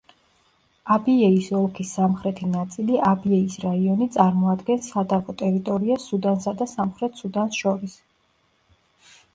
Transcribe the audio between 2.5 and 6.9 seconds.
ნაწილი აბიეის რაიონი წარმოადგენს სადავო ტერიტორიას სუდანსა და